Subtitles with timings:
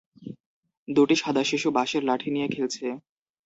[0.87, 2.85] দুটি সাদা শিশু বাঁশের লাঠি নিয়ে খেলছে।